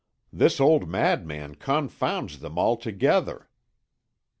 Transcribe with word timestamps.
This 0.33 0.59
old 0.59 0.89
madman 0.89 1.53
confounds 1.53 2.39
them 2.39 2.57
all 2.57 2.75
together. 2.75 3.47